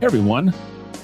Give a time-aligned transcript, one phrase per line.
[0.00, 0.54] Hey everyone,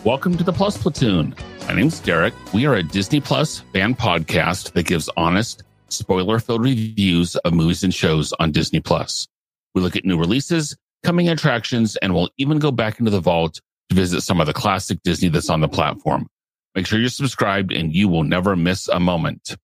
[0.05, 1.34] welcome to the Plus Platoon.
[1.68, 2.32] My name's Derek.
[2.55, 7.84] We are a Disney Plus fan podcast that gives honest, spoiler filled reviews of movies
[7.84, 9.28] and shows on Disney Plus.
[9.74, 10.74] We look at new releases,
[11.05, 13.60] coming attractions, and we'll even go back into the vault
[13.91, 16.27] to visit some of the classic Disney that's on the platform.
[16.74, 19.58] Make sure you're subscribed and you will never miss a moment.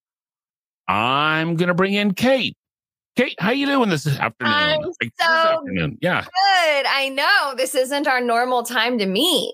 [0.87, 2.55] I'm going to bring in Kate.
[3.15, 4.53] Kate, how you doing this afternoon?
[4.53, 5.97] I'm Like, this so afternoon.
[6.01, 6.21] Yeah.
[6.23, 6.85] Good.
[6.87, 9.53] I know this isn't our normal time to meet.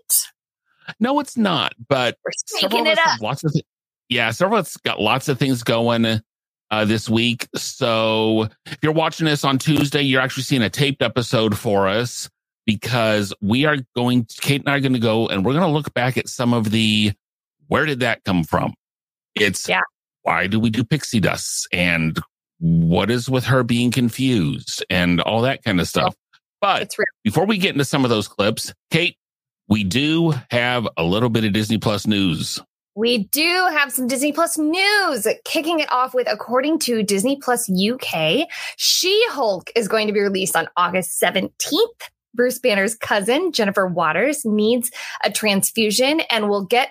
[0.99, 1.73] No, it's not.
[1.89, 3.11] But We're several of it us up.
[3.11, 3.65] have lots of thi-
[4.07, 6.05] yeah, several of us got lots of things going
[6.71, 7.47] uh, this week.
[7.55, 12.29] So if you're watching this on Tuesday, you're actually seeing a taped episode for us
[12.65, 14.25] because we are going.
[14.41, 16.53] Kate and I are going to go and we're going to look back at some
[16.53, 17.11] of the
[17.67, 18.73] where did that come from?
[19.35, 19.81] It's Yeah.
[20.23, 22.17] why do we do pixie dusts and
[22.59, 26.15] what is with her being confused and all that kind of stuff.
[26.61, 26.93] But
[27.23, 29.17] before we get into some of those clips, Kate,
[29.69, 32.59] we do have a little bit of Disney Plus news.
[32.95, 35.27] We do have some Disney Plus news.
[35.45, 40.19] Kicking it off with, according to Disney Plus UK, She Hulk is going to be
[40.19, 41.51] released on August 17th.
[42.33, 44.91] Bruce Banner's cousin, Jennifer Walters, needs
[45.23, 46.89] a transfusion and will get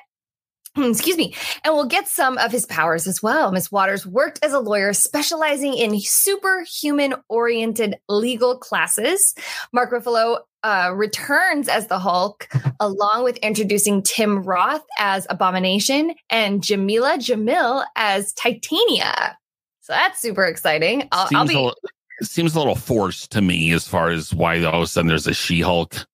[0.91, 1.35] excuse me,
[1.65, 3.53] and we'll get some of his powers as well.
[3.53, 9.35] Miss Walters worked as a lawyer specializing in superhuman oriented legal classes.
[9.73, 12.49] Mark Ruffalo uh, returns as the Hulk,
[12.81, 19.39] along with introducing Tim Roth as Abomination and Jamila Jamil as Titania.
[19.81, 21.09] So that's super exciting.
[21.13, 21.55] I'll, I'll be.
[21.55, 21.75] a, li-
[22.23, 25.27] seems a little forced to me as far as why all of a sudden there's
[25.27, 26.07] a She Hulk.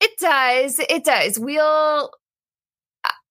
[0.00, 0.78] It does.
[0.80, 1.38] It does.
[1.38, 2.10] We'll.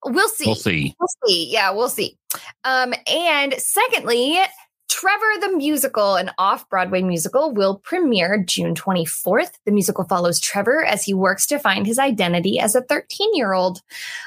[0.05, 0.45] We'll see.
[0.45, 0.95] We'll see.
[0.99, 1.49] We'll see.
[1.51, 2.17] Yeah, we'll see.
[2.63, 4.37] Um, and secondly,
[4.89, 9.51] Trevor the Musical, an off Broadway musical, will premiere June 24th.
[9.65, 13.53] The musical follows Trevor as he works to find his identity as a 13 year
[13.53, 13.81] old.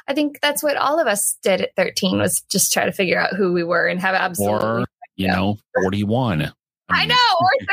[0.09, 3.19] I think that's what all of us did at 13 was just try to figure
[3.19, 4.67] out who we were and have absolutely.
[4.67, 4.85] Or,
[5.17, 6.53] you know, 41.
[6.89, 7.67] I know, or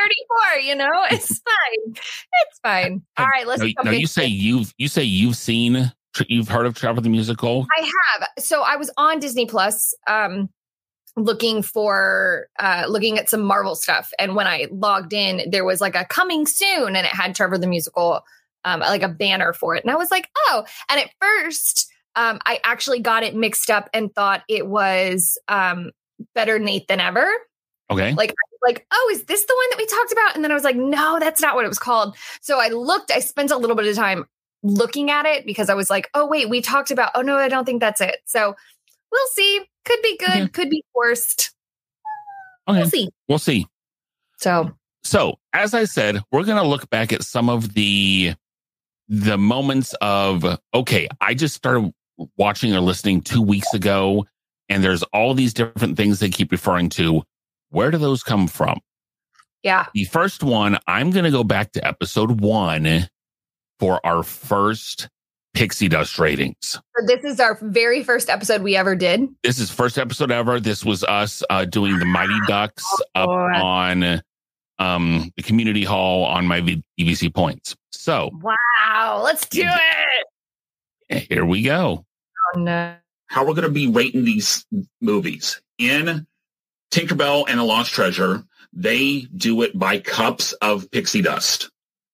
[0.53, 1.95] 34, you know, it's fine.
[1.95, 3.01] It's fine.
[3.17, 4.29] All right, let's No, no, you say it.
[4.29, 5.91] you've you say you've seen
[6.27, 7.67] you've heard of Trevor the Musical.
[7.77, 8.27] I have.
[8.39, 10.49] So I was on Disney Plus um
[11.15, 15.79] looking for uh looking at some Marvel stuff and when I logged in there was
[15.79, 18.21] like a coming soon and it had Trevor the musical
[18.65, 22.39] um like a banner for it and I was like, "Oh." And at first um
[22.45, 25.91] I actually got it mixed up and thought it was um
[26.35, 27.27] Better Nate than ever.
[27.89, 28.13] Okay.
[28.13, 30.63] Like like, "Oh, is this the one that we talked about?" And then I was
[30.63, 33.75] like, "No, that's not what it was called." So I looked, I spent a little
[33.75, 34.25] bit of time
[34.63, 37.49] looking at it because I was like, oh, wait, we talked about, oh, no, I
[37.49, 38.17] don't think that's it.
[38.25, 38.55] So
[39.11, 39.61] we'll see.
[39.85, 40.47] Could be good, Okay.
[40.47, 41.53] could be worst.
[42.67, 42.79] Okay.
[42.79, 43.09] We'll see.
[43.27, 43.67] We'll see.
[44.37, 44.71] So,
[45.03, 48.33] So, as I said, we're going to look back at some of the
[49.09, 51.91] the moments of okay, I just started
[52.37, 54.25] watching or listening 2 weeks ago
[54.69, 57.21] and there's all these different things they keep referring to.
[57.69, 58.79] Where do those come from?
[59.61, 59.87] yeah.
[59.93, 63.07] The first one, I'm going to go back to episode 1
[63.83, 65.09] for our first
[65.53, 66.55] Pixie Dust ratings.
[66.71, 69.27] So this is our very first episode we ever did.
[69.43, 70.61] This is first episode ever.
[70.61, 74.21] This was us uh, doing the Mighty Ducks up on
[74.79, 77.75] um, the community hall on my V- EVC points.
[77.91, 79.21] So Wow.
[79.21, 79.67] Let's do
[81.09, 81.27] it.
[81.29, 82.05] here we go.
[82.55, 82.95] Oh, no.
[83.27, 84.65] how we're going to be rating these
[85.01, 85.61] movies.
[85.77, 86.25] In
[86.89, 91.69] Tinkerbell and the Lost Treasure, they do it by cups of pixie dust.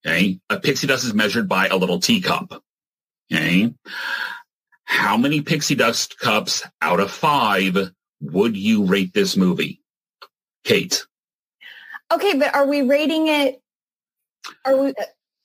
[0.05, 0.39] Okay.
[0.49, 2.63] A pixie dust is measured by a little teacup.
[3.31, 3.73] Okay.
[4.85, 7.91] How many pixie dust cups out of five
[8.21, 9.81] would you rate this movie?
[10.63, 11.05] Kate.
[12.11, 13.61] Okay, but are we rating it?
[14.65, 14.93] Are we?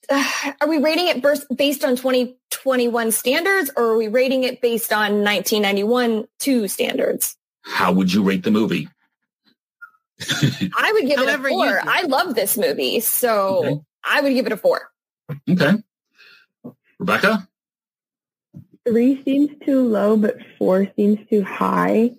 [0.08, 4.60] Uh, are we rating it bers- based on 2021 standards, or are we rating it
[4.60, 7.36] based on 1991 two standards?
[7.62, 8.88] How would you rate the movie?
[10.20, 11.80] I would give However it a four.
[11.84, 13.80] I love this movie, so Okay.
[14.08, 14.90] I would give it a four.
[15.48, 15.82] Okay.
[16.98, 17.48] Rebecca?
[18.86, 22.10] three seems too low, but four seems too high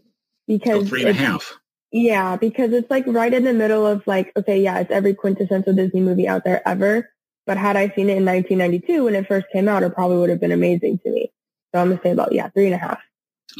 [0.48, 1.54] because three and a it's- half.
[1.92, 5.72] Yeah, because it's like right in the middle of like, okay, yeah, it's every quintessential
[5.74, 7.10] Disney movie out there ever,
[7.46, 10.30] But had I seen it in 1992 when it first came out, it probably would
[10.30, 11.32] have been amazing to me.
[11.74, 13.00] So I'm gonna say about yeah, three and a half.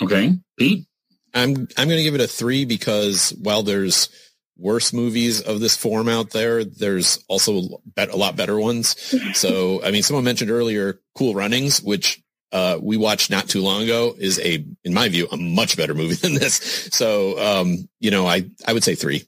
[0.02, 0.86] Okay, Pete.
[1.34, 4.10] I'm I'm going to give it a three because while there's
[4.58, 8.96] worse movies of this form out there, there's also a lot better ones.
[9.34, 13.84] So I mean, someone mentioned earlier Cool Runnings, which uh, we watched not too long
[13.84, 16.56] ago, is a in my view a much better movie than this.
[16.92, 19.28] So um, you know, I I would say three.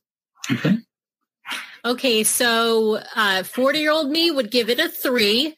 [0.51, 0.77] Okay.
[1.85, 3.01] Okay, so
[3.45, 5.55] 40 uh, year old me would give it a three,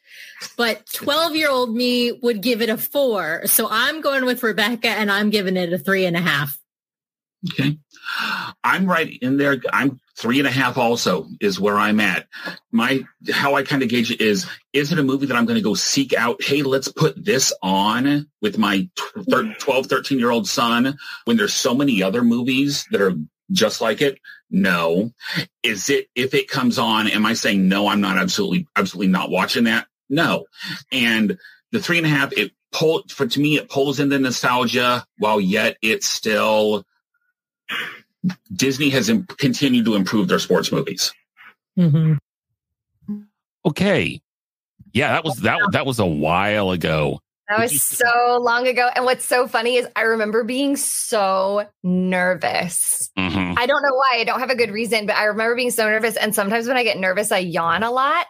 [0.56, 3.46] but 12 year old me would give it a four.
[3.46, 6.56] So I'm going with Rebecca and I'm giving it a three and a half.
[7.48, 7.78] Okay.
[8.62, 9.60] I'm right in there.
[9.72, 12.26] I'm three and a half also is where I'm at.
[12.70, 13.02] My,
[13.32, 15.62] how I kind of gauge it is, is it a movie that I'm going to
[15.62, 16.42] go seek out?
[16.42, 19.52] Hey, let's put this on with my mm-hmm.
[19.58, 23.14] 12, 13 year old son when there's so many other movies that are
[23.52, 24.18] just like it?
[24.50, 25.12] No.
[25.62, 29.30] Is it, if it comes on, am I saying, no, I'm not absolutely, absolutely not
[29.30, 29.86] watching that?
[30.08, 30.44] No.
[30.92, 31.38] And
[31.72, 35.04] the three and a half, it pull for, to me, it pulls in the nostalgia
[35.18, 36.84] while yet it's still,
[38.54, 41.12] Disney has imp- continued to improve their sports movies.
[41.78, 42.14] Mm-hmm.
[43.64, 44.20] Okay.
[44.92, 47.20] Yeah, that was that that was a while ago.
[47.50, 48.88] That was so long ago.
[48.94, 53.10] And what's so funny is I remember being so nervous.
[53.18, 53.54] Mm-hmm.
[53.58, 54.18] I don't know why.
[54.20, 56.16] I don't have a good reason, but I remember being so nervous.
[56.16, 58.26] And sometimes when I get nervous, I yawn a lot.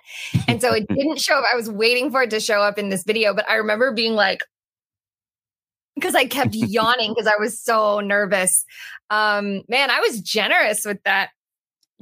[0.48, 1.44] And so it didn't show up.
[1.52, 4.14] I was waiting for it to show up in this video, but I remember being
[4.14, 4.40] like,
[6.00, 8.64] because I kept yawning because I was so nervous.
[9.11, 11.31] Um, man, I was generous with that.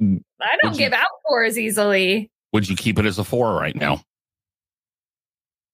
[0.01, 0.21] Mm.
[0.41, 2.31] I don't give out fours easily.
[2.53, 4.01] Would you keep it as a four right now?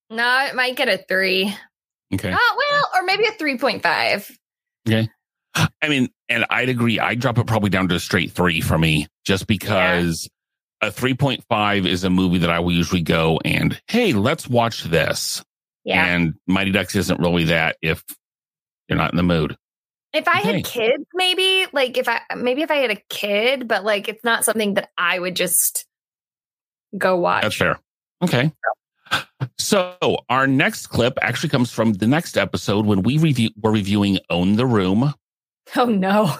[0.10, 1.56] No, it might get a three.
[2.13, 2.33] Okay.
[2.33, 4.31] Oh, well, or maybe a 3.5.
[4.88, 5.10] Okay.
[5.81, 7.00] I mean, and I'd agree.
[7.00, 10.30] I'd drop it probably down to a straight three for me, just because
[10.81, 10.89] yeah.
[10.89, 15.44] a 3.5 is a movie that I will usually go and, hey, let's watch this.
[15.86, 16.06] Yeah.
[16.06, 18.04] And Mighty Ducks isn't really that if
[18.90, 19.56] you're not in the mood.
[20.14, 20.54] If I okay.
[20.54, 24.24] had kids, maybe like if I maybe if I had a kid, but like it's
[24.24, 25.86] not something that I would just
[26.98, 27.44] go watch.
[27.44, 27.80] That's fair.
[28.24, 28.52] Okay.
[29.60, 29.98] So
[30.30, 34.56] our next clip actually comes from the next episode when we review we're reviewing Own
[34.56, 35.14] the Room.
[35.76, 36.36] Oh no.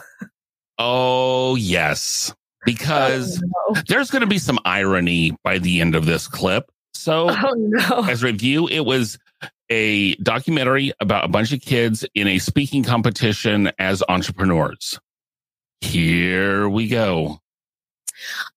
[0.78, 2.34] Oh yes.
[2.66, 3.82] Because oh, no.
[3.88, 6.72] there's going to be some irony by the end of this clip.
[6.94, 8.06] So oh, no.
[8.08, 9.20] as review, it was
[9.70, 15.00] a documentary about a bunch of kids in a speaking competition as entrepreneurs.
[15.82, 17.40] Here we go.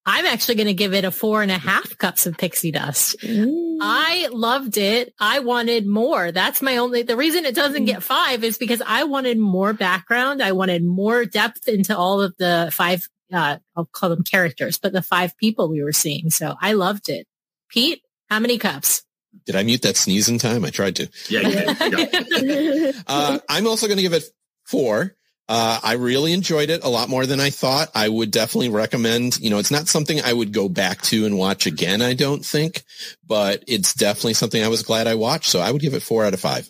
[0.07, 3.17] I'm actually going to give it a four and a half cups of pixie dust.
[3.21, 3.79] Mm.
[3.81, 5.13] I loved it.
[5.19, 6.33] I wanted more.
[6.33, 10.43] That's my only, the reason it doesn't get five is because I wanted more background.
[10.43, 14.93] I wanted more depth into all of the five, uh, I'll call them characters, but
[14.93, 16.31] the five people we were seeing.
[16.31, 17.27] So I loved it.
[17.69, 19.03] Pete, how many cups?
[19.47, 20.65] Did I mute that sneeze in time?
[20.65, 21.09] I tried to.
[21.29, 22.93] Yeah, yeah.
[23.07, 24.25] uh, I'm also going to give it
[24.65, 25.15] four.
[25.49, 27.89] Uh, I really enjoyed it a lot more than I thought.
[27.95, 31.39] I would definitely recommend, you know, it's not something I would go back to and
[31.39, 32.83] watch again, I don't think,
[33.27, 35.47] but it's definitely something I was glad I watched.
[35.47, 36.69] So I would give it four out of five.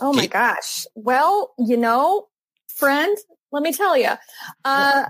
[0.00, 0.86] Oh my gosh.
[0.94, 2.28] Well, you know,
[2.68, 3.14] friend,
[3.50, 4.12] let me tell you,
[4.64, 5.04] uh,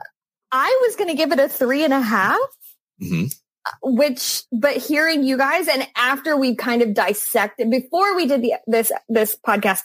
[0.51, 2.41] I was going to give it a three and a half,
[3.01, 3.27] mm-hmm.
[3.83, 8.55] Which, but hearing you guys and after we kind of dissected before we did the,
[8.67, 9.83] this, this podcast,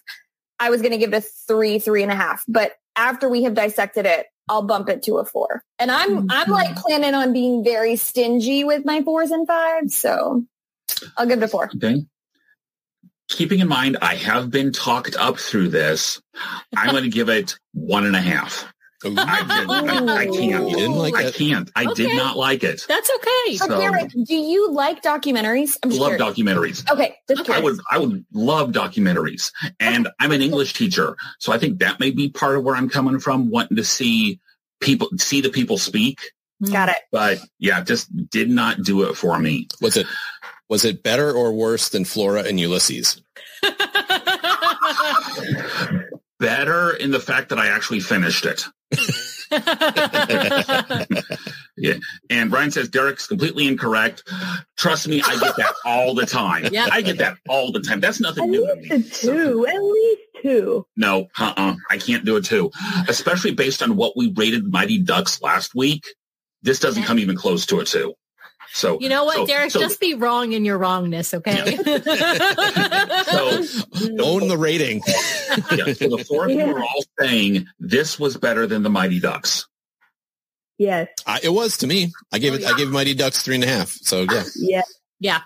[0.60, 3.44] I was going to give it a three, three and a half, but after we
[3.44, 5.64] have dissected it, I'll bump it to a four.
[5.78, 6.28] And I'm mm-hmm.
[6.30, 10.46] I'm like planning on being very stingy with my fours and fives, so
[11.18, 11.70] I'll give it a four.
[11.76, 12.06] Okay.
[13.30, 16.22] Keeping in mind, I have been talked up through this.
[16.76, 18.66] I'm going to give it one and a half.
[19.06, 20.70] I, I, I, can't.
[20.70, 21.70] didn't like I can't.
[21.76, 21.94] I okay.
[21.94, 22.84] did not like it.
[22.88, 23.58] That's okay.
[23.58, 25.78] So, Derek, do you like documentaries?
[25.84, 26.22] I'm love curious.
[26.24, 26.92] documentaries.
[26.92, 27.16] Okay,
[27.52, 27.80] I would.
[27.92, 30.16] I would love documentaries, and okay.
[30.20, 33.20] I'm an English teacher, so I think that may be part of where I'm coming
[33.20, 34.40] from, wanting to see
[34.80, 36.20] people see the people speak.
[36.64, 36.72] Hmm.
[36.72, 36.98] Got it.
[37.12, 39.68] But yeah, just did not do it for me.
[39.80, 40.08] Was it
[40.70, 43.22] was it better or worse than Flora and Ulysses?
[46.40, 48.66] better in the fact that I actually finished it.
[51.78, 51.94] Yeah.
[52.30, 54.24] And Brian says Derek's completely incorrect.
[54.78, 56.68] Trust me, I get that all the time.
[56.72, 56.88] Yeah.
[56.92, 58.00] I get that all the time.
[58.00, 58.88] That's nothing at new to me.
[59.04, 59.68] Two, so.
[59.68, 60.86] at least two.
[60.96, 61.76] No, uh-uh.
[61.90, 62.72] I can't do it too.
[63.08, 66.06] Especially based on what we rated Mighty Ducks last week.
[66.62, 68.14] This doesn't come even close to a two.
[68.74, 69.72] So you know what, so, Derek?
[69.72, 71.76] So, just be wrong in your wrongness, okay?
[71.86, 71.98] Yeah.
[73.24, 73.64] so
[74.24, 75.02] own the rating.
[75.08, 76.72] yeah, so the fourth yeah.
[76.74, 79.68] we're all saying this was better than the Mighty Ducks.
[80.78, 82.12] Yes, uh, it was to me.
[82.32, 82.64] I gave it.
[82.66, 83.90] I gave Mighty Ducks three and a half.
[83.90, 84.44] So yeah.
[84.56, 84.82] Yeah.
[85.20, 85.40] Yeah.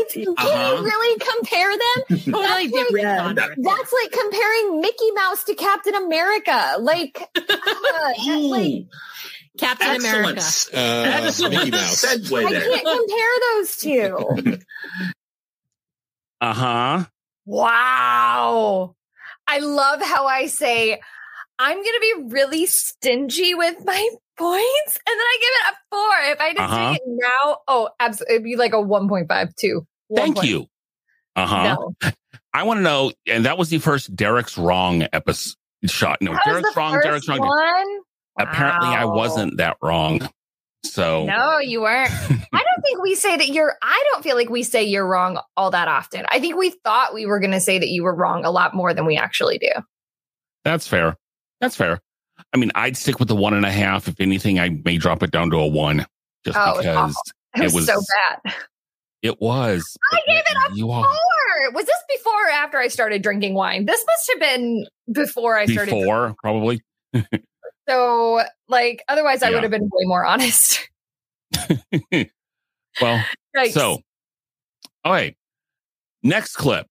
[0.09, 0.75] Can Uh-huh.
[0.77, 2.17] you really compare them?
[2.33, 3.55] Totally That's different like- genre.
[3.57, 6.75] That's like comparing Mickey Mouse to Captain America.
[6.79, 8.85] Like, uh, that's like Ooh,
[9.57, 10.15] Captain excellent.
[10.39, 10.41] America.
[10.73, 12.05] Uh, Excellent Mickey Mouse.
[12.05, 12.61] segue I there.
[12.61, 14.57] can't compare those two.
[16.41, 17.03] Uh huh.
[17.45, 18.95] Wow.
[19.47, 20.99] I love how I say,
[21.59, 24.97] I'm going to be really stingy with my points.
[25.07, 26.31] And then I give it a four.
[26.31, 26.91] If I just Uh-huh.
[26.93, 28.35] take it now, oh, absolutely.
[28.35, 29.85] It'd be like a 1.5, too.
[30.15, 30.43] Thank 1.5.
[30.47, 30.67] you.
[31.35, 31.77] Uh huh.
[32.01, 32.11] No.
[32.53, 35.55] I want to know, and that was the first Derek's wrong episode
[35.85, 36.21] shot.
[36.21, 36.93] No, That was Derek's the wrong.
[36.93, 37.39] first Derek's wrong.
[37.39, 37.99] One?
[38.39, 40.27] Apparently, I wasn't that wrong.
[40.83, 42.11] So No, you weren't.
[42.31, 45.39] I don't think we say that you're, I don't feel like we say you're wrong
[45.55, 46.25] all that often.
[46.29, 48.73] I think we thought we were going to say that you were wrong a lot
[48.73, 49.71] more than we actually do.
[50.63, 51.17] that's fair.
[51.59, 51.99] That's fair.
[52.53, 54.07] I mean, I'd stick with the one and a half.
[54.07, 56.05] If anything, I may drop it down to a one,
[56.43, 57.15] just Oh, it was
[57.53, 57.71] because.
[57.71, 58.01] It was, so
[58.43, 58.55] bad.
[59.21, 59.97] it was.
[60.11, 61.71] I gave it a You are Four.
[61.73, 63.85] Was this before or after I started drinking wine?
[63.85, 65.91] This must have been before I started.
[65.91, 66.81] before, probably.
[67.87, 69.55] So, like, otherwise, I Yeah.
[69.55, 70.89] would have been way more honest.
[73.01, 73.23] Well,
[73.55, 73.71] Yikes.
[73.71, 73.99] So,
[75.05, 75.35] all right.
[76.23, 76.87] Next clip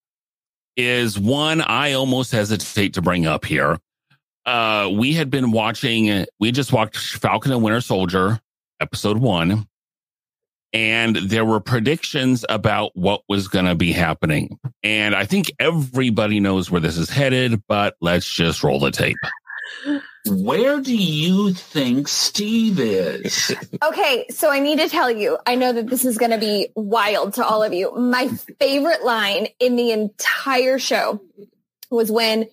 [0.76, 3.78] is one I almost hesitate to bring up here.
[4.46, 8.40] Uh, we had been watching, we just watched Falcon and Winter Soldier,
[8.80, 9.68] episode one,
[10.72, 14.58] and there were predictions about what was going to be happening.
[14.82, 19.18] And I think everybody knows where this is headed, but let's just roll the tape.
[20.26, 23.54] Where do you think Steve is?
[23.82, 26.68] Okay, so I need to tell you, I know that this is going to be
[26.74, 27.92] wild to all of you.
[27.96, 31.22] My favorite line in the entire show
[31.90, 32.48] was when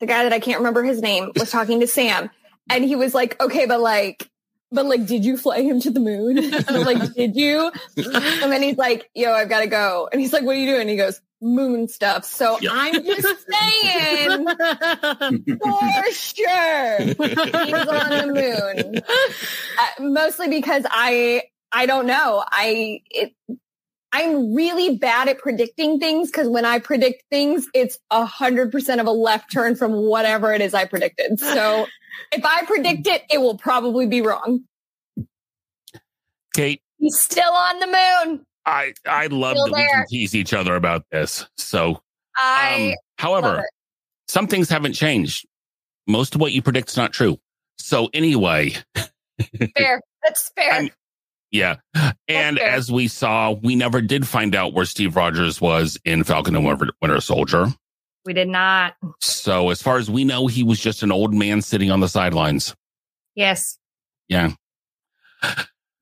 [0.00, 2.30] the guy that I can't remember his name was talking to Sam
[2.70, 4.28] and he was like, okay, but like,
[4.72, 6.50] but like, did you fly him to the moon?
[6.84, 7.70] like, did you?
[7.96, 10.08] And then he's like, yo, I've got to go.
[10.10, 10.80] And he's like, what are you doing?
[10.82, 12.24] And he goes, moon stuff.
[12.24, 12.72] So Yep.
[12.74, 14.46] I'm just saying
[15.60, 19.02] for sure he's on the moon
[19.78, 22.44] uh, mostly because I I don't know.
[22.46, 23.34] I it
[24.12, 29.00] I'm really bad at predicting things because when I predict things, it's a hundred percent
[29.00, 31.40] of a left turn from whatever it is I predicted.
[31.40, 31.86] So
[32.32, 34.64] if I predict it, it will probably be wrong.
[36.54, 38.46] Kate, he's still on the moon.
[38.66, 41.46] I, I love Still that we can tease each other about this.
[41.56, 42.00] So,
[42.36, 43.64] I Um, however,
[44.28, 45.46] some things haven't changed.
[46.06, 47.38] Most of what you predict is not true.
[47.78, 48.74] So anyway,
[49.76, 50.00] fair.
[50.22, 50.72] That's fair.
[50.72, 50.90] I'm-
[51.50, 51.76] yeah.
[52.28, 52.70] And fair.
[52.70, 56.64] as we saw, we never did find out where Steve Rogers was in Falcon and
[56.64, 57.66] Winter Soldier.
[58.24, 58.94] we did not.
[59.20, 62.08] So as far as we know, he was just an old man sitting on the
[62.08, 62.74] sidelines.
[63.34, 63.78] Yes.
[64.28, 64.52] Yeah.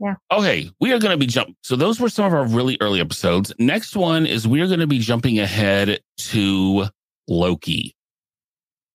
[0.01, 0.15] Yeah.
[0.33, 1.57] Okay, we are going to be jump.
[1.63, 3.53] So those were some of our really early episodes.
[3.59, 6.87] Next one is we are going to be jumping ahead to
[7.29, 7.95] Loki,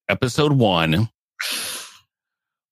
[0.09, 1.09] episode one.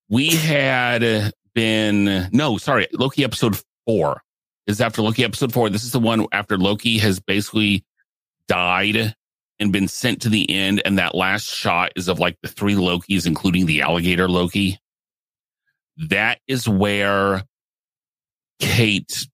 [0.10, 4.22] We had been no, sorry, Loki episode four
[4.66, 5.70] is after Loki episode four.
[5.70, 7.86] This is the one after Loki has basically
[8.48, 9.14] died
[9.60, 12.74] and been sent to the end, and that last shot is of like the three
[12.74, 14.80] Lokis, including the alligator Loki
[15.98, 17.44] that is where
[18.64, 19.28] Kate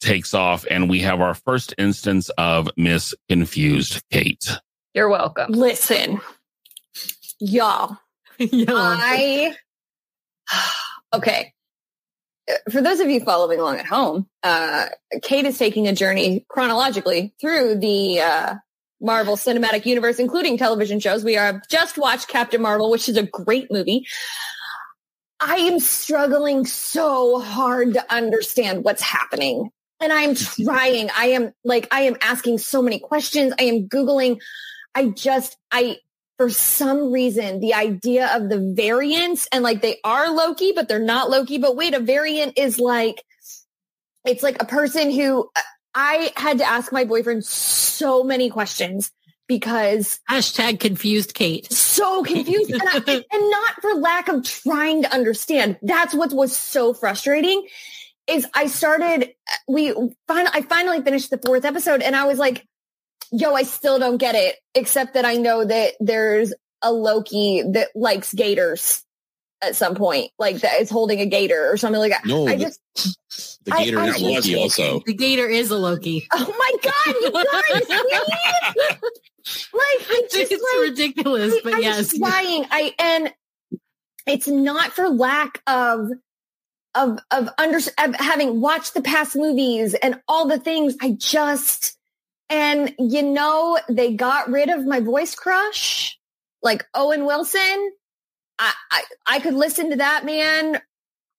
[0.00, 4.46] takes off, and we have our first instance of Miss Confused Kate.
[4.92, 5.52] You're welcome.
[5.52, 6.20] Listen,
[7.40, 7.96] y'all,
[8.38, 8.66] Yeah.
[8.68, 9.56] I
[11.14, 11.52] okay.
[12.70, 14.88] For those of you following along at home, uh,
[15.22, 18.54] Kate is taking a journey chronologically through the uh,
[19.00, 21.24] Marvel Cinematic Universe, including television shows.
[21.24, 24.06] We are just watched Captain Marvel, which is a great movie.
[25.46, 29.70] I am struggling so hard to understand what's happening.
[30.00, 31.10] And I'm trying.
[31.16, 33.52] I am like, I am asking so many questions.
[33.58, 34.40] I am Googling.
[34.94, 35.98] I just, I,
[36.38, 40.98] for some reason, the idea of the variants and like they are Loki, but they're
[40.98, 41.58] not Loki.
[41.58, 43.22] But wait, a variant is like,
[44.24, 45.60] it's like a person who uh,
[45.94, 49.12] I had to ask my boyfriend so many questions
[49.46, 51.70] because Hashtag confused Kate.
[51.72, 52.96] so confused and, I,
[53.32, 55.78] and not for lack of trying to understand.
[55.82, 57.66] That's what was so frustrating
[58.26, 59.34] is I started,
[59.68, 59.92] we
[60.26, 62.66] finally, I finally finished the fourth episode and I was like,
[63.30, 67.88] yo, I still don't get it, except that I know that there's a Loki that
[67.94, 69.02] likes gators
[69.62, 72.26] at some point, like that is holding a gator or something like that.
[72.26, 72.80] No, I just,
[73.64, 75.00] the gator I is Loki also.
[75.04, 76.26] The gator is a Loki.
[76.32, 77.32] oh my God, you
[77.72, 79.10] guys, please.
[79.72, 82.16] Like, I just it's like, ridiculous, I- but I'm yes.
[82.18, 82.66] trying.
[82.70, 83.34] I and
[84.26, 86.08] it's not for lack of
[86.94, 90.96] of of under of having watched the past movies and all the things.
[91.00, 91.96] I just
[92.50, 96.18] and you know they got rid of my voice crush,
[96.62, 97.92] like Owen Wilson.
[98.58, 100.80] I I, I could listen to that man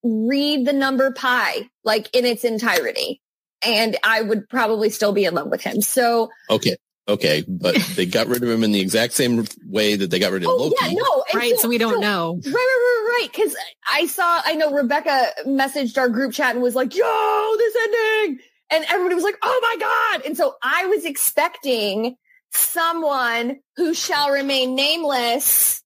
[0.03, 3.21] read the number pi like in its entirety,
[3.63, 5.81] and I would probably still be in love with him.
[5.81, 6.75] So Okay.
[7.07, 7.43] Okay.
[7.47, 10.43] But they got rid of him in the exact same way that they got rid
[10.43, 10.75] of oh Loki.
[10.81, 11.57] yeah, no, Right.
[11.57, 12.35] So we don't know.
[12.35, 13.29] Right, right, right, right.
[13.31, 13.55] Because
[13.87, 18.39] I saw, I know Rebecca messaged our group chat and was like, yo, this ending.
[18.71, 20.25] And everybody was like, oh my God.
[20.25, 22.15] And so I was expecting
[22.51, 25.83] someone who shall remain nameless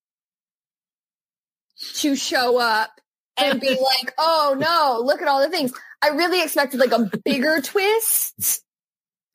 [1.96, 2.92] to show up
[3.38, 5.74] and be like, oh no, look at all the things.
[6.02, 8.64] I really expected like a bigger twist.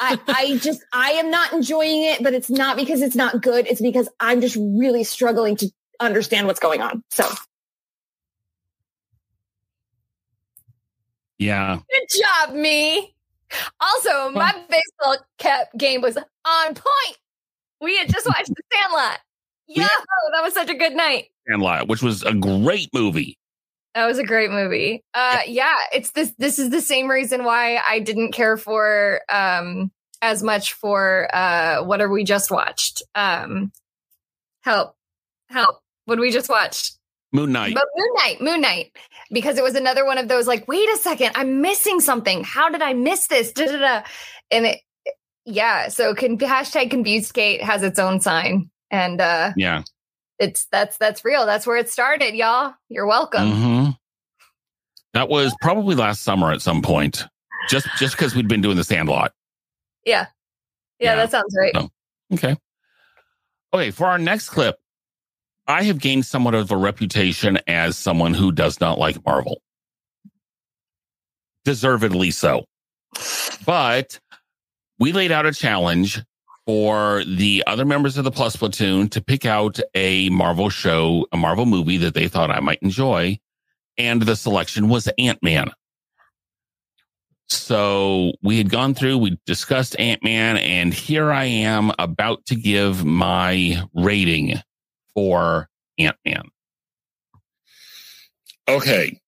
[0.05, 3.67] I, I just, I am not enjoying it, but it's not because it's not good.
[3.67, 5.71] It's because I'm just really struggling to
[6.01, 7.03] understand what's going on.
[7.11, 7.29] So
[11.39, 11.79] Yeah.
[11.91, 13.15] Good job, me.
[13.81, 17.19] Also, my baseball cap game was on point.
[17.81, 19.21] We had just watched The Sandlot.
[19.67, 19.83] Yo,
[20.33, 21.27] that was such a good night.
[21.49, 23.39] Sandlot, which was a great movie.
[23.95, 25.03] That was a great movie.
[25.15, 29.91] Uh yeah, it's this this is the same reason why I didn't care for um
[30.21, 33.03] as much for uh what are we just watched.
[33.15, 33.73] Um
[34.63, 34.97] help.
[35.49, 35.81] Help.
[36.07, 36.99] What we just watched?
[37.33, 37.75] Moon Knight.
[37.75, 38.97] But Moon Knight, Moon Knight,
[39.33, 42.45] because it was another one of those like, wait a second, I'm missing something.
[42.45, 43.53] How did I miss this?
[43.53, 44.03] Da, da, da.
[44.53, 44.81] And it,
[45.45, 49.83] yeah, so can, hashtag Confused-Kate has its own sign, and uh Yeah.
[50.45, 51.47] It's that's that's real.
[51.47, 52.75] That's where it started, y'all.
[52.89, 53.51] You're welcome.
[53.51, 53.91] hmm
[55.15, 57.25] That was probably last summer at some point.
[57.69, 59.33] Just just because we'd been doing the Sandlot.
[60.05, 60.27] Yeah.
[61.01, 61.17] yeah, Yeah.
[61.17, 61.73] that sounds right.
[61.75, 61.89] No.
[62.35, 62.57] Okay.
[63.73, 64.77] Okay, for our next clip,
[65.67, 69.63] I have gained somewhat of a reputation as someone who does not like Marvel.
[71.65, 72.67] Deservedly so.
[73.65, 74.21] But
[74.99, 76.23] we laid out a challenge
[76.67, 81.37] for the other members of the Plus Platoon to pick out a Marvel show, a
[81.37, 83.39] Marvel movie that they thought I might enjoy.
[83.99, 85.71] And the selection was Ant Man.
[87.49, 92.57] So we had gone through, we discussed Ant Man, and here I am about to
[92.57, 94.55] give my rating
[95.15, 96.49] for Ant Man.
[98.67, 99.21] Okay.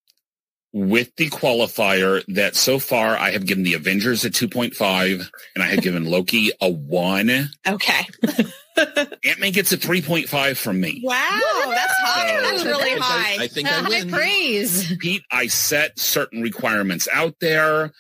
[0.78, 5.68] With the qualifier that so far I have given the Avengers a 2.5 and I
[5.68, 7.48] have given Loki a 1.
[7.66, 8.06] Okay.
[9.24, 11.00] Ant-Man gets a 3.5 from me.
[11.02, 11.16] Wow,
[11.68, 12.40] that's high.
[12.42, 13.42] That's really high.
[13.42, 14.10] I think I High win.
[14.10, 14.94] praise.
[14.98, 17.92] Pete, I set certain requirements out there.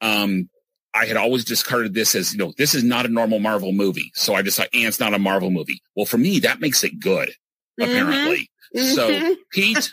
[0.00, 0.48] Um,
[0.94, 4.12] I had always discarded this as, you know, this is not a normal Marvel movie.
[4.14, 5.82] So I just thought, and it's not a Marvel movie.
[5.96, 7.32] Well, for me, that makes it good,
[7.80, 8.48] apparently.
[8.74, 9.36] So, Mhm.
[9.52, 9.92] Pete,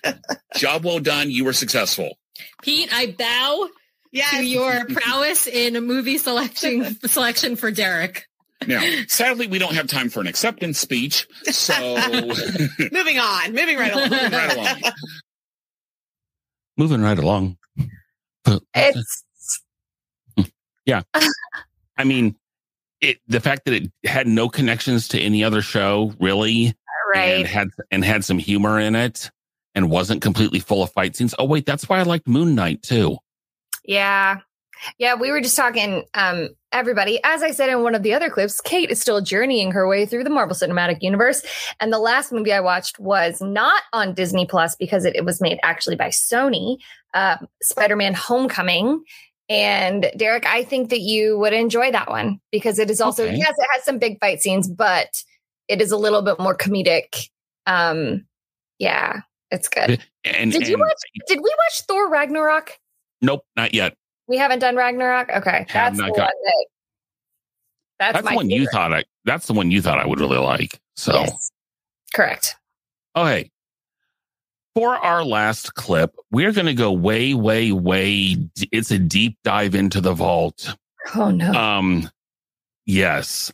[0.55, 1.29] job well done.
[1.31, 2.17] You were successful.
[2.61, 3.67] Pete, I bow
[4.11, 4.31] yes.
[4.31, 8.25] to your prowess in a movie selection selection for Derek.
[8.67, 11.27] Now, sadly, we don't have time for an acceptance speech.
[11.43, 11.95] So,
[12.91, 13.53] moving on.
[13.53, 14.09] Moving right along.
[14.09, 14.93] moving right along.
[16.77, 17.57] Moving right along.
[18.73, 19.23] It's
[20.85, 21.01] yeah.
[21.97, 22.35] I mean,
[23.01, 26.73] it the fact that it had no connections to any other show, really,
[27.15, 29.31] and had and had some humor in it,
[29.75, 31.33] and wasn't completely full of fight scenes.
[31.39, 33.17] Oh wait, that's why I liked Moon Knight too.
[33.85, 34.39] Yeah.
[34.97, 37.19] Yeah, we were just talking, um, everybody.
[37.25, 40.05] As I said in one of the other clips, Kate is still journeying her way
[40.05, 41.41] through the Marvel Cinematic Universe.
[41.81, 45.41] And the last movie I watched was not on Disney Plus because it, it was
[45.41, 46.77] made actually by Sony,
[47.13, 49.03] uh, Spider Man Homecoming.
[49.49, 53.35] And Derek, I think that you would enjoy that one because it is also, Okay.
[53.35, 55.23] yes, it has some big fight scenes, but
[55.69, 57.29] it is a little bit more comedic.
[57.65, 58.25] Um,
[58.79, 60.03] yeah, it's good.
[60.25, 62.77] And, Did you watch, did we watch Thor Ragnarok?
[63.21, 63.95] Nope, not yet.
[64.27, 65.29] We haven't done Ragnarok.
[65.29, 66.65] Okay, that's not the got- one that.
[67.99, 69.03] That's, That's the one you thought I.
[69.25, 70.79] That's the one you thought I would really like.
[70.95, 71.51] So, Yes.
[72.13, 72.55] Correct.
[73.15, 73.51] okay.
[74.75, 78.37] For our last clip, we're going to go way, way, way.
[78.71, 80.75] It's a deep dive into the vault.
[81.15, 81.51] Oh no.
[81.51, 82.09] Um,
[82.85, 83.51] yes,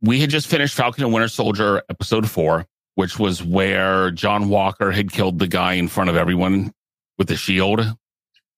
[0.00, 4.90] we had just finished Falcon and Winter Soldier episode four, which was where John Walker
[4.92, 6.72] had killed the guy in front of everyone
[7.18, 7.80] with the shield.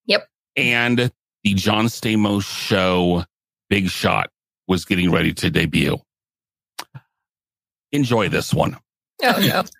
[0.05, 0.27] Yep.
[0.55, 1.11] And
[1.43, 3.23] the John Stamos show,
[3.69, 4.29] Big Shot,
[4.67, 5.97] was getting ready to debut.
[7.91, 8.77] Enjoy this one.
[9.23, 9.63] oh no.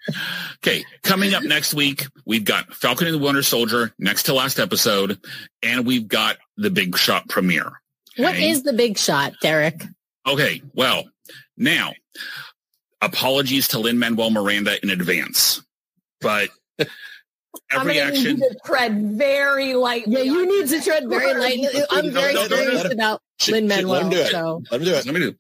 [0.63, 4.59] Okay, coming up next week, we've got Falcon and the Winter Soldier next to last
[4.59, 5.19] episode,
[5.61, 7.79] and we've got the Big Shot premiere.
[8.17, 8.49] What Okay?
[8.49, 9.83] is the big shot, Derek?
[10.27, 11.03] Okay, well,
[11.57, 11.93] now,
[13.01, 15.61] apologies to Lin Manuel Miranda in advance,
[16.21, 16.87] but I'm
[17.71, 18.37] every need action.
[18.37, 20.13] you to tread very lightly.
[20.17, 21.67] Yeah, you need to tread very lightly.
[21.91, 22.89] I'm very No, no, no, curious no.
[22.91, 24.31] about Shit, Lin shit, let him do it.
[24.31, 25.05] So Let him do it.
[25.05, 25.27] Let me do.
[25.29, 25.37] it.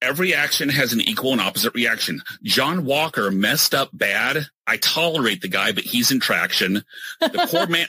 [0.00, 2.22] Every action has an equal and opposite reaction.
[2.44, 4.46] John Walker messed up bad.
[4.66, 6.84] I tolerate the guy, but he's in traction.
[7.20, 7.88] The poor man,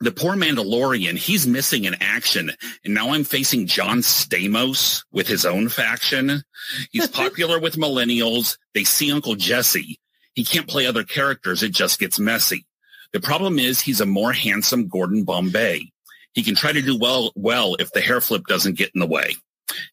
[0.00, 2.52] the poor Mandalorian, he's missing in action.
[2.84, 6.42] And now I'm facing John Stamos with his own faction.
[6.90, 8.58] He's popular with millennials.
[8.74, 9.98] They see Uncle Jesse.
[10.34, 11.62] He can't play other characters.
[11.62, 12.66] It just gets messy.
[13.12, 15.92] The problem is he's a more handsome Gordon Bombay.
[16.34, 19.06] He can try to do well, well if the hair flip doesn't get in the
[19.06, 19.34] way.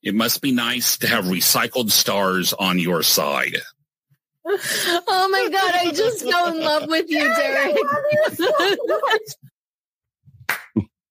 [0.02, 3.58] It must be nice to have recycled stars on your side.
[4.46, 7.78] Oh my god, I just fell in love with you, Derek.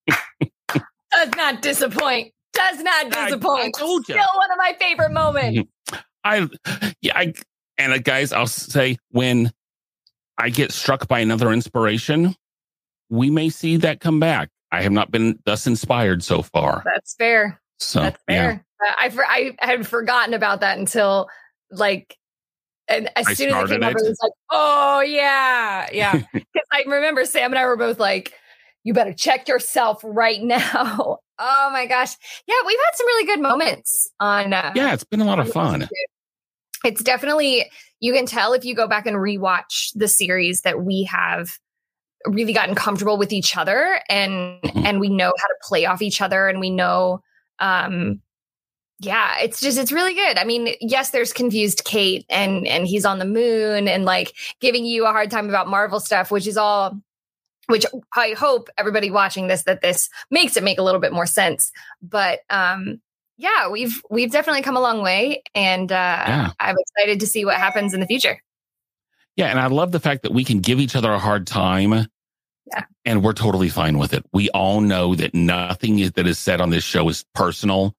[0.09, 2.33] Does not disappoint.
[2.53, 3.75] Does not I- I disappoint.
[3.79, 4.17] told ya.
[4.17, 5.69] Still one of my favorite moments.
[6.25, 6.49] I,
[7.01, 7.35] yeah, I,
[7.79, 9.51] and uh, guys, I'll say when
[10.39, 12.35] I get struck by another inspiration,
[13.11, 14.49] we may see that come back.
[14.71, 16.83] I have not been thus inspired so far.
[16.85, 17.61] That's fair.
[17.79, 18.43] So, That's yeah.
[18.43, 18.65] fair.
[18.87, 21.29] Uh, I for, I had forgotten about that until
[21.71, 22.17] like,
[22.89, 24.01] and as I soon as it came up, it.
[24.01, 26.13] it was like, oh yeah, yeah.
[26.33, 28.33] Because I remember Sam and I were both like,
[28.85, 32.11] "You better check yourself right now." oh my gosh,
[32.47, 34.53] yeah, we've had some really good moments on.
[34.53, 35.89] Uh, Yeah, it's been a lot of fun.
[36.85, 37.65] it's definitely
[38.01, 41.51] you can tell if you go back and rewatch the series that we have
[42.27, 44.85] really gotten comfortable with each other and Mhm.
[44.87, 47.21] and we know how to play off each other and we know
[47.59, 48.21] um
[49.01, 53.05] yeah it's just it's really good i mean yes there's confused kate and and he's
[53.05, 56.57] on the moon and like giving you a hard time about marvel stuff which is
[56.57, 56.97] all
[57.69, 61.27] which i hope everybody watching this that this makes it make a little bit more
[61.27, 61.71] sense
[62.03, 63.01] but um
[63.39, 66.51] yeah we've we've definitely come a long way and uh Yeah.
[66.61, 68.41] i'm excited to see what happens in the future
[69.37, 72.07] Yeah, and I love the fact that we can give each other a hard time.
[72.67, 72.85] Yeah.
[73.07, 74.23] And we're totally fine with it.
[74.35, 77.95] We all know that nothing is, that is said on this show is personal.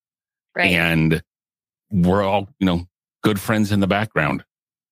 [0.55, 1.23] right And
[1.89, 2.85] we're all, you know,
[3.23, 4.43] good friends in the background.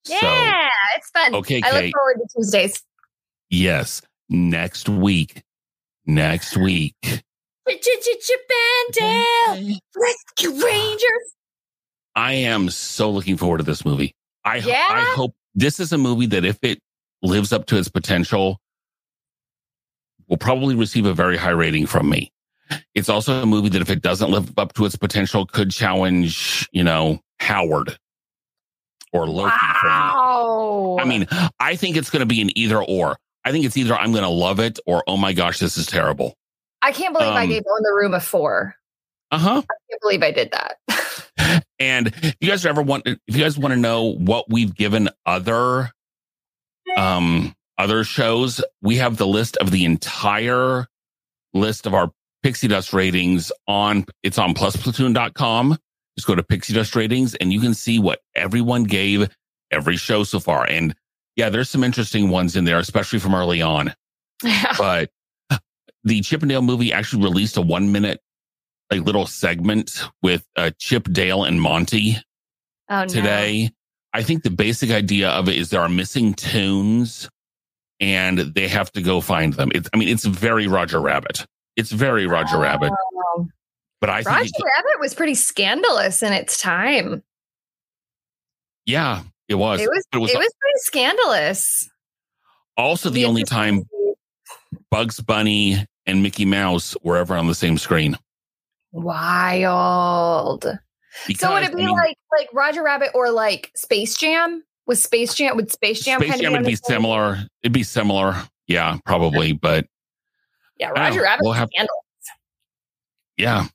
[0.09, 2.81] yeah it's fun okay, i look forward to tuesdays
[3.51, 4.01] Yes.
[4.31, 5.43] Next week.
[6.05, 6.95] Next week.
[8.95, 11.35] Bandale, Rescue Rangers.
[12.15, 14.15] I am so looking forward to this movie.
[14.45, 14.87] I, Yeah?
[14.89, 16.79] I hope this is a movie that if it
[17.21, 18.57] lives up to its potential,
[20.29, 22.31] will probably receive a very high rating from me.
[22.95, 26.69] It's also a movie that if it doesn't live up to its potential, could challenge,
[26.71, 27.97] you know, Howard
[29.11, 29.91] or Loki for me.
[29.91, 30.97] Wow.
[31.01, 31.27] I mean,
[31.59, 33.17] I think it's going to be an either or.
[33.43, 35.85] I think it's either I'm going to love it or, oh my gosh, this is
[35.87, 36.35] terrible.
[36.81, 38.75] I can't believe I um, gave Own the Room a four.
[39.31, 39.49] Uh huh.
[39.49, 40.77] I can't believe I did that.
[41.81, 45.09] And if you guys ever want, if you guys want to know what we've given
[45.25, 45.89] other,
[46.95, 50.85] um, other shows, we have the list of the entire
[51.55, 52.11] list of our
[52.43, 55.75] Pixie Dust ratings on, it's on plusplatoon.com.
[56.15, 59.27] Just go to Pixie Dust ratings and you can see what everyone gave
[59.71, 60.65] every show so far.
[60.65, 60.93] And
[61.41, 63.95] yeah, there's some interesting ones in there, especially from early on.
[64.77, 65.09] But
[66.03, 68.21] the Chippendale movie actually released a one minute
[68.91, 72.15] like little segment with uh, Chip, Dale, and Monty
[72.89, 73.05] oh, no.
[73.07, 73.71] today.
[74.13, 77.27] I think the basic idea of it is there are missing toons
[77.99, 79.71] and they have to go find them.
[79.73, 81.47] It's, I mean, it's very Roger Rabbit.
[81.75, 82.91] It's very Roger Rabbit,
[83.35, 83.47] Oh.
[83.99, 87.23] but I think, Roger it- Rabbit was pretty scandalous in its time.
[88.85, 89.79] yeah, it was.
[89.81, 91.89] It was, it was it was pretty scandalous.
[92.77, 93.83] also the only time
[94.89, 98.17] Bugs Bunny and Mickey Mouse were ever on the same screen.
[98.91, 100.65] Wild.
[101.27, 104.63] Because, so would it I be mean, like like Roger Rabbit or like Space Jam?
[104.87, 107.37] Was Space Jam would Space Jam Space Jam would be similar?
[107.63, 108.35] It'd be similar.
[108.67, 109.51] Yeah, probably.
[109.53, 109.85] But
[110.77, 111.21] Yeah, Roger.
[111.21, 111.99] Rabbit We'll have- scandalous.
[113.37, 113.65] yeah.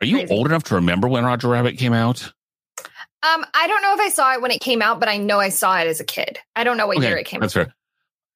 [0.00, 0.34] Are you Crazy.
[0.34, 2.32] old enough to remember when Roger Rabbit came out?
[3.24, 5.40] Um, I don't know if I saw it when it came out, but I know
[5.40, 6.38] I saw it as a kid.
[6.54, 7.50] I don't know what year it came out.
[7.50, 7.74] That's fair.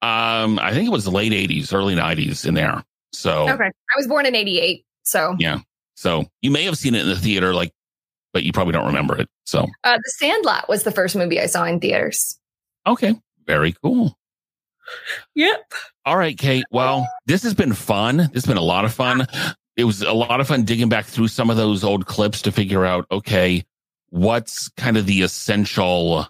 [0.01, 2.83] Um, I think it was the late '80s, early '90s in there.
[3.13, 3.65] So, Okay.
[3.67, 4.85] I was born in 88.
[5.03, 5.59] So yeah.
[5.97, 7.73] So you may have seen it in the theater, like,
[8.33, 9.29] but you probably don't remember it.
[9.45, 12.39] So, uh, The Sandlot was the first movie I saw in theaters.
[12.87, 13.15] okay,
[13.47, 14.17] very cool.
[15.35, 15.73] Yep.
[16.07, 16.65] All right, Kate.
[16.71, 18.17] Well, this has been fun.
[18.19, 19.27] This has been a lot of fun.
[19.77, 22.53] It was a lot of fun digging back through some of those old clips to
[22.53, 23.65] figure out, okay,
[24.11, 26.27] what's kind of the essential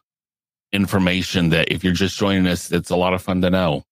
[0.73, 3.83] information that if you're just joining us, it's a lot of fun to know.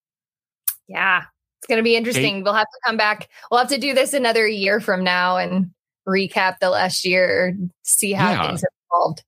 [0.87, 1.23] Yeah.
[1.59, 2.43] It's going to be interesting.
[2.43, 3.29] We'll have to come back.
[3.49, 5.71] We'll have to do this another year from now and
[6.07, 8.47] recap the last year, see how Yeah.
[8.47, 9.23] things have evolved.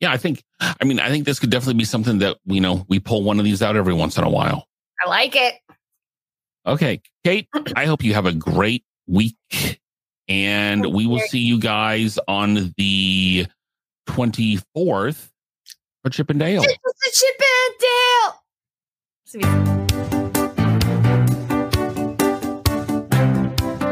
[0.00, 2.86] Yeah, I think, I mean, I think this could definitely be something that, you know,
[2.88, 4.66] we pull one of these out every once in a while.
[5.04, 5.54] I like it.
[6.66, 9.36] Okay, Kate, I hope you have a great week.
[10.28, 13.46] And we will see you guys on the
[14.10, 15.30] 24th
[16.02, 16.62] for Chip and Dale.
[16.62, 18.34] Chip and Dale.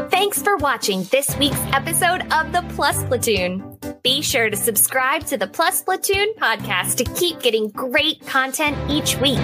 [0.09, 3.77] Thanks for watching this week's episode of the Plus Platoon.
[4.03, 9.17] Be sure to subscribe to the Plus Platoon podcast to keep getting great content each
[9.17, 9.39] week.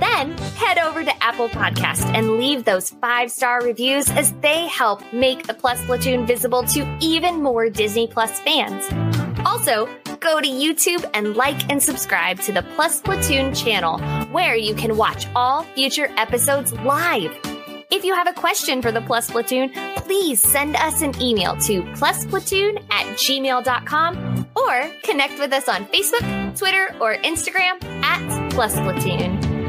[0.00, 5.02] Then head over to Apple Podcast and leave those five star reviews as they help
[5.12, 8.84] make the Plus Platoon visible to even more Disney Plus fans.
[9.44, 9.88] Also,
[10.20, 14.96] go to YouTube and like and subscribe to the Plus Platoon channel, where you can
[14.96, 17.36] watch all future episodes live.
[17.90, 21.82] If you have a question for the Plus Platoon, please send us an email to
[21.94, 29.47] plusplatoon at gmail.com or connect with us on Facebook, Twitter, or Instagram at Plus Platoon.